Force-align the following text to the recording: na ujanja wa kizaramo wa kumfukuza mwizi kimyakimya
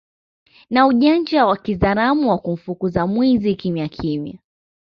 na 0.69 0.87
ujanja 0.87 1.45
wa 1.45 1.57
kizaramo 1.57 2.29
wa 2.31 2.37
kumfukuza 2.37 3.07
mwizi 3.07 3.55
kimyakimya 3.55 4.37